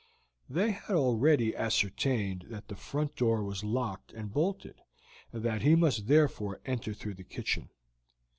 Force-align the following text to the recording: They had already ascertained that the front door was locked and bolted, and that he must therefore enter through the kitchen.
They 0.49 0.71
had 0.71 0.95
already 0.95 1.55
ascertained 1.55 2.45
that 2.49 2.69
the 2.69 2.75
front 2.75 3.15
door 3.15 3.43
was 3.43 3.63
locked 3.63 4.11
and 4.13 4.33
bolted, 4.33 4.81
and 5.31 5.43
that 5.43 5.61
he 5.61 5.75
must 5.75 6.07
therefore 6.07 6.59
enter 6.65 6.95
through 6.95 7.13
the 7.13 7.23
kitchen. 7.23 7.69